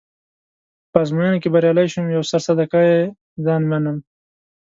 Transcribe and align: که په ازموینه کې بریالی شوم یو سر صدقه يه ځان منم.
که 0.87 0.87
په 0.91 0.97
ازموینه 1.03 1.37
کې 1.41 1.49
بریالی 1.53 1.87
شوم 1.91 2.05
یو 2.15 2.23
سر 2.29 2.41
صدقه 2.47 2.79
يه 2.89 2.99
ځان 3.45 3.61
منم. 3.71 3.97